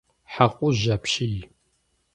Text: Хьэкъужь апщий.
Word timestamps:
Хьэкъужь 0.33 0.85
апщий. 0.95 1.39